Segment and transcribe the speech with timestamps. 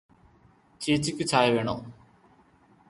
[0.81, 1.75] ചേച്ചിക്ക് ചായ വേണോ?